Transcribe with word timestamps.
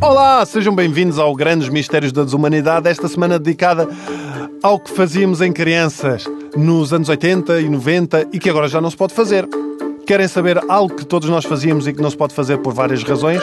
Olá, 0.00 0.44
sejam 0.44 0.74
bem-vindos 0.74 1.18
ao 1.18 1.34
Grandes 1.34 1.68
Mistérios 1.68 2.12
da 2.12 2.24
Desumanidade, 2.24 2.88
esta 2.88 3.06
semana 3.06 3.38
dedicada 3.38 3.88
ao 4.62 4.80
que 4.80 4.90
fazíamos 4.90 5.40
em 5.40 5.52
crianças 5.52 6.24
nos 6.56 6.92
anos 6.92 7.08
80 7.08 7.60
e 7.60 7.68
90 7.68 8.28
e 8.32 8.38
que 8.38 8.50
agora 8.50 8.68
já 8.68 8.80
não 8.80 8.90
se 8.90 8.96
pode 8.96 9.14
fazer. 9.14 9.48
Querem 10.06 10.28
saber 10.28 10.60
algo 10.68 10.94
que 10.94 11.06
todos 11.06 11.28
nós 11.28 11.44
fazíamos 11.44 11.86
e 11.86 11.92
que 11.92 12.02
não 12.02 12.10
se 12.10 12.16
pode 12.16 12.34
fazer 12.34 12.58
por 12.58 12.74
várias 12.74 13.02
razões? 13.02 13.42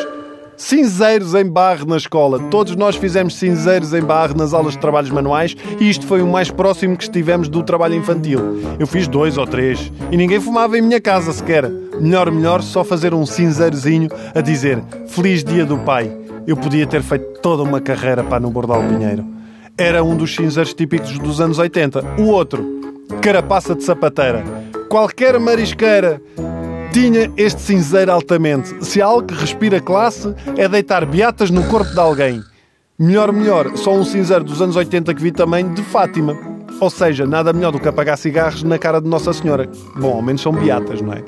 Cinzeiros 0.61 1.33
em 1.33 1.43
barro 1.43 1.87
na 1.87 1.97
escola. 1.97 2.37
Todos 2.51 2.75
nós 2.75 2.95
fizemos 2.95 3.35
cinzeiros 3.35 3.95
em 3.95 4.01
barro 4.01 4.37
nas 4.37 4.53
aulas 4.53 4.73
de 4.73 4.79
trabalhos 4.79 5.09
manuais 5.09 5.57
e 5.79 5.89
isto 5.89 6.05
foi 6.05 6.21
o 6.21 6.27
mais 6.27 6.51
próximo 6.51 6.95
que 6.95 7.03
estivemos 7.03 7.49
do 7.49 7.63
trabalho 7.63 7.95
infantil. 7.95 8.39
Eu 8.79 8.85
fiz 8.85 9.07
dois 9.07 9.39
ou 9.39 9.47
três 9.47 9.91
e 10.11 10.15
ninguém 10.15 10.39
fumava 10.39 10.77
em 10.77 10.81
minha 10.83 11.01
casa 11.01 11.33
sequer. 11.33 11.67
Melhor, 11.99 12.29
melhor, 12.29 12.61
só 12.61 12.83
fazer 12.83 13.11
um 13.11 13.25
cinzeirozinho 13.25 14.07
a 14.35 14.39
dizer 14.39 14.83
Feliz 15.07 15.43
Dia 15.43 15.65
do 15.65 15.79
Pai. 15.79 16.15
Eu 16.45 16.55
podia 16.55 16.85
ter 16.85 17.01
feito 17.01 17.39
toda 17.41 17.63
uma 17.63 17.81
carreira 17.81 18.23
para 18.23 18.39
no 18.39 18.51
Bordal 18.51 18.83
Pinheiro. 18.83 19.25
Era 19.75 20.03
um 20.03 20.15
dos 20.15 20.35
cinzeiros 20.35 20.75
típicos 20.75 21.17
dos 21.17 21.41
anos 21.41 21.57
80. 21.57 22.03
O 22.19 22.27
outro, 22.27 22.63
carapaça 23.19 23.73
de 23.73 23.83
sapateira. 23.83 24.43
Qualquer 24.87 25.39
marisqueira 25.39 26.21
tinha 26.91 27.31
este 27.37 27.61
cinzeiro 27.61 28.11
altamente. 28.11 28.83
Se 28.85 29.01
há 29.01 29.05
algo 29.05 29.27
que 29.27 29.33
respira 29.33 29.79
classe, 29.79 30.33
é 30.57 30.67
deitar 30.67 31.05
beatas 31.05 31.49
no 31.49 31.63
corpo 31.63 31.91
de 31.91 31.99
alguém. 31.99 32.43
Melhor, 32.99 33.31
melhor, 33.31 33.77
só 33.77 33.93
um 33.93 34.03
cinzeiro 34.03 34.43
dos 34.43 34.61
anos 34.61 34.75
80 34.75 35.13
que 35.13 35.21
vi 35.21 35.31
também 35.31 35.73
de 35.73 35.81
Fátima. 35.81 36.37
Ou 36.79 36.89
seja, 36.89 37.25
nada 37.25 37.53
melhor 37.53 37.71
do 37.71 37.79
que 37.79 37.87
apagar 37.87 38.17
cigarros 38.17 38.63
na 38.63 38.77
cara 38.77 38.99
de 38.99 39.07
Nossa 39.07 39.31
Senhora. 39.31 39.69
Bom, 39.95 40.15
ao 40.15 40.21
menos 40.21 40.41
são 40.41 40.51
beatas, 40.51 41.01
não 41.01 41.13
é? 41.13 41.23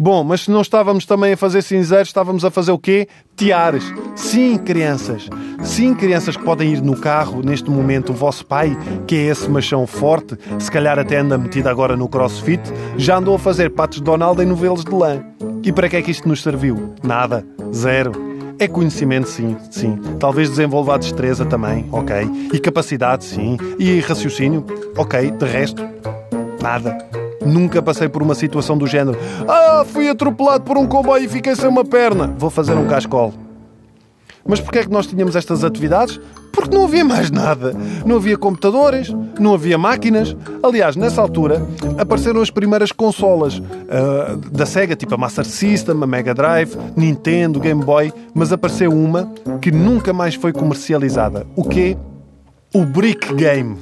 Bom, 0.00 0.22
mas 0.22 0.42
se 0.42 0.50
não 0.50 0.60
estávamos 0.60 1.04
também 1.04 1.32
a 1.32 1.36
fazer 1.36 1.60
cinzeiros, 1.60 2.08
estávamos 2.08 2.44
a 2.44 2.52
fazer 2.52 2.70
o 2.70 2.78
quê? 2.78 3.08
Tiares. 3.36 3.82
Sim, 4.14 4.56
crianças. 4.56 5.28
Sim, 5.64 5.92
crianças 5.92 6.36
que 6.36 6.44
podem 6.44 6.72
ir 6.72 6.80
no 6.80 6.96
carro, 6.96 7.42
neste 7.42 7.68
momento, 7.68 8.10
o 8.10 8.14
vosso 8.14 8.46
pai, 8.46 8.78
que 9.08 9.16
é 9.16 9.22
esse 9.24 9.50
machão 9.50 9.88
forte, 9.88 10.38
se 10.60 10.70
calhar 10.70 11.00
até 11.00 11.18
anda 11.18 11.36
metido 11.36 11.68
agora 11.68 11.96
no 11.96 12.08
crossfit, 12.08 12.62
já 12.96 13.16
andou 13.16 13.34
a 13.34 13.38
fazer 13.40 13.70
patos 13.70 13.98
de 13.98 14.04
Donald 14.04 14.40
em 14.40 14.46
novelos 14.46 14.84
de 14.84 14.94
lã. 14.94 15.20
E 15.64 15.72
para 15.72 15.88
que 15.88 15.96
é 15.96 16.02
que 16.02 16.12
isto 16.12 16.28
nos 16.28 16.42
serviu? 16.42 16.94
Nada. 17.02 17.44
Zero. 17.74 18.12
É 18.60 18.68
conhecimento, 18.68 19.28
sim, 19.28 19.56
sim. 19.68 19.98
Talvez 20.20 20.48
desenvolva 20.48 20.94
a 20.94 20.98
destreza 20.98 21.44
também, 21.44 21.88
ok. 21.90 22.16
E 22.52 22.58
capacidade, 22.60 23.24
sim. 23.24 23.56
E 23.78 23.98
raciocínio, 24.00 24.64
ok. 24.96 25.32
De 25.32 25.44
resto, 25.44 25.82
nada. 26.60 27.17
Nunca 27.48 27.82
passei 27.82 28.08
por 28.08 28.22
uma 28.22 28.34
situação 28.34 28.76
do 28.76 28.86
género. 28.86 29.18
Ah, 29.48 29.84
fui 29.86 30.08
atropelado 30.08 30.64
por 30.64 30.76
um 30.76 30.86
comboio 30.86 31.24
e 31.24 31.28
fiquei 31.28 31.54
sem 31.56 31.68
uma 31.68 31.84
perna. 31.84 32.34
Vou 32.38 32.50
fazer 32.50 32.74
um 32.74 32.86
cascol. 32.86 33.32
Mas 34.46 34.60
porquê 34.60 34.78
é 34.78 34.82
que 34.84 34.90
nós 34.90 35.06
tínhamos 35.06 35.36
estas 35.36 35.62
atividades? 35.62 36.18
Porque 36.52 36.74
não 36.74 36.84
havia 36.84 37.04
mais 37.04 37.30
nada. 37.30 37.76
Não 38.04 38.16
havia 38.16 38.36
computadores, 38.36 39.14
não 39.38 39.52
havia 39.52 39.76
máquinas. 39.76 40.34
Aliás, 40.62 40.96
nessa 40.96 41.20
altura 41.20 41.62
apareceram 41.98 42.40
as 42.40 42.50
primeiras 42.50 42.90
consolas 42.90 43.58
uh, 43.58 44.36
da 44.50 44.64
Sega, 44.64 44.96
tipo 44.96 45.14
a 45.14 45.18
Master 45.18 45.44
System, 45.44 46.02
a 46.02 46.06
Mega 46.06 46.34
Drive, 46.34 46.76
Nintendo, 46.96 47.60
Game 47.60 47.84
Boy, 47.84 48.12
mas 48.34 48.52
apareceu 48.52 48.90
uma 48.90 49.30
que 49.60 49.70
nunca 49.70 50.12
mais 50.12 50.34
foi 50.34 50.52
comercializada. 50.52 51.46
O 51.54 51.64
quê? 51.64 51.96
O 52.74 52.84
Brick 52.84 53.34
Game. 53.34 53.76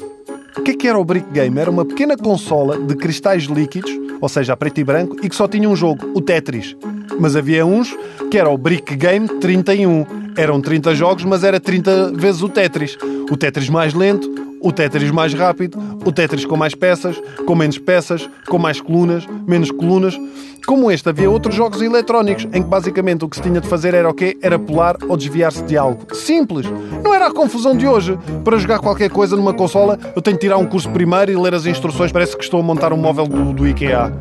O 0.57 0.63
que 0.63 0.71
é 0.71 0.75
que 0.75 0.89
era 0.89 0.99
o 0.99 1.05
Brick 1.05 1.31
Game? 1.33 1.59
Era 1.59 1.71
uma 1.71 1.85
pequena 1.85 2.17
consola 2.17 2.79
de 2.79 2.97
cristais 2.97 3.45
líquidos, 3.45 3.91
ou 4.21 4.29
seja, 4.29 4.55
a 4.55 4.57
preto 4.57 4.81
e 4.81 4.85
branco, 4.85 5.17
e 5.23 5.29
que 5.29 5.37
só 5.37 5.47
tinha 5.47 5.69
um 5.69 5.77
jogo, 5.77 6.11
o 6.15 6.21
Tetris. 6.21 6.75
Mas 7.21 7.37
havia 7.37 7.65
uns 7.65 7.95
que 8.31 8.39
era 8.39 8.49
o 8.49 8.57
Brick 8.57 8.97
Game 8.97 9.29
31. 9.29 10.07
Eram 10.37 10.61
30 10.61 10.95
jogos, 10.95 11.25
mas 11.25 11.45
era 11.45 11.61
30 11.61 12.13
vezes 12.13 12.43
o 12.43 12.49
Tetris. 12.49 12.97
O 13.31 13.37
Tetris 13.37 13.69
mais 13.69 13.95
lento, 13.95 14.31
o 14.61 14.73
Tetris 14.73 15.11
mais 15.11 15.33
rápido, 15.35 15.79
o 16.05 16.13
Tetris 16.13 16.45
com 16.45 16.57
mais 16.57 16.75
peças, 16.75 17.21
com 17.47 17.55
menos 17.55 17.79
peças, 17.79 18.29
com 18.49 18.59
mais 18.59 18.81
colunas, 18.81 19.27
menos 19.47 19.71
colunas. 19.71 20.19
Como 20.67 20.91
este, 20.91 21.09
havia 21.09 21.31
outros 21.31 21.55
jogos 21.55 21.81
eletrónicos 21.81 22.45
em 22.53 22.63
que 22.63 22.69
basicamente 22.69 23.25
o 23.25 23.29
que 23.29 23.37
se 23.37 23.43
tinha 23.43 23.61
de 23.61 23.69
fazer 23.69 23.95
era 23.95 24.09
o 24.09 24.15
quê? 24.15 24.37
Era 24.43 24.59
pular 24.59 24.97
ou 25.09 25.17
desviar-se 25.17 25.63
de 25.63 25.77
algo. 25.77 26.13
Simples. 26.15 26.67
Não 27.05 27.15
era 27.15 27.29
a 27.29 27.33
confusão 27.33 27.77
de 27.77 27.87
hoje. 27.87 28.19
Para 28.43 28.59
jogar 28.59 28.81
qualquer 28.81 29.11
coisa 29.11 29.37
numa 29.37 29.55
consola, 29.55 29.99
eu 30.15 30.21
tenho 30.21 30.37
de 30.37 30.41
tirar 30.41 30.59
um 30.59 30.67
curso 30.67 30.91
primeiro 30.91 31.31
e 31.31 31.37
ler 31.37 31.55
as 31.55 31.67
instruções. 31.67 32.11
Parece 32.11 32.37
que 32.37 32.43
estou 32.43 32.59
a 32.59 32.63
montar 32.63 32.93
um 32.93 32.97
móvel 32.97 33.27
do, 33.27 33.53
do 33.53 33.69
IKEA. 33.69 34.13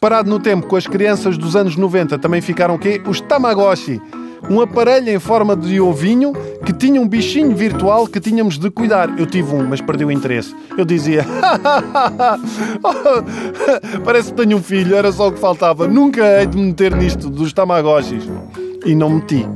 Parado 0.00 0.28
no 0.28 0.40
tempo 0.40 0.66
com 0.66 0.74
as 0.74 0.88
crianças 0.88 1.38
dos 1.38 1.54
anos 1.54 1.76
90 1.76 2.18
também 2.18 2.40
ficaram 2.40 2.74
o 2.74 2.78
quê? 2.78 3.00
Os 3.06 3.20
Tamagotchi 3.20 4.00
um 4.48 4.60
aparelho 4.60 5.10
em 5.10 5.18
forma 5.18 5.56
de 5.56 5.80
ovinho 5.80 6.32
que 6.64 6.72
tinha 6.72 7.00
um 7.00 7.08
bichinho 7.08 7.54
virtual 7.54 8.06
que 8.06 8.20
tínhamos 8.20 8.58
de 8.58 8.70
cuidar. 8.70 9.18
Eu 9.18 9.26
tive 9.26 9.54
um, 9.54 9.66
mas 9.66 9.80
perdi 9.80 10.04
o 10.04 10.10
interesse. 10.10 10.54
Eu 10.76 10.84
dizia: 10.84 11.24
Parece 14.04 14.30
que 14.30 14.36
tenho 14.36 14.58
um 14.58 14.62
filho, 14.62 14.96
era 14.96 15.12
só 15.12 15.28
o 15.28 15.32
que 15.32 15.38
faltava. 15.38 15.86
Nunca 15.86 16.40
hei 16.40 16.46
de 16.46 16.56
meter 16.56 16.94
nisto 16.94 17.30
dos 17.30 17.52
Tamagotchis. 17.52 18.28
E 18.84 18.94
não 18.94 19.10
meti. 19.10 19.46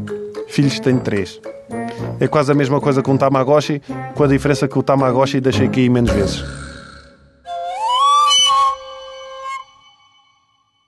Filhos 0.48 0.78
tenho 0.80 1.00
três. 1.00 1.40
É 2.20 2.28
quase 2.28 2.52
a 2.52 2.54
mesma 2.54 2.80
coisa 2.80 3.02
com 3.02 3.12
um 3.12 3.16
Tamagotchi, 3.16 3.82
com 4.14 4.24
a 4.24 4.26
diferença 4.26 4.68
que 4.68 4.78
o 4.78 4.82
Tamagotchi 4.82 5.40
deixei 5.40 5.68
cair 5.68 5.90
menos 5.90 6.12
vezes. 6.12 6.65